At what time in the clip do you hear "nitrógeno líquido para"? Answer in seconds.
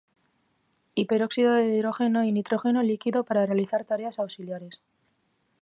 2.31-3.45